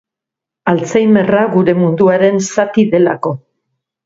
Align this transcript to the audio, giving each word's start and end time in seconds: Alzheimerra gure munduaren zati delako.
Alzheimerra 0.71 1.43
gure 1.57 1.75
munduaren 1.83 2.41
zati 2.57 2.87
delako. 2.97 3.35